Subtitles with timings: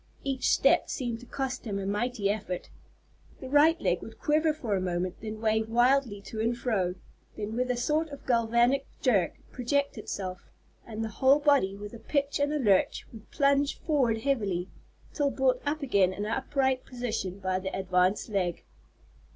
[0.23, 2.71] Each step seemed to cost him a mighty effort.
[3.39, 6.95] The right leg would quiver for a moment, then wave wildly to and fro,
[7.37, 10.49] then with a sort of galvanic jerk project itself,
[10.87, 14.69] and the whole body, with a pitch and a lurch, would plunge forward heavily,
[15.13, 18.63] till brought up again in an upright position by the advanced leg.